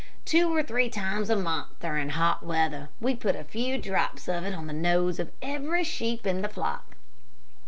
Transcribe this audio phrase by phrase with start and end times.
[0.25, 4.43] Two or three times a month during hot weather, we put a few drops of
[4.45, 6.95] it on the nose of every sheep in the flock."